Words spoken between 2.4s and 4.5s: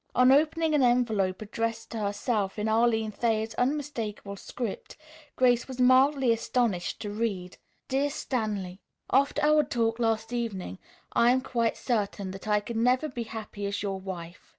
in Arline Thayer's unmistakable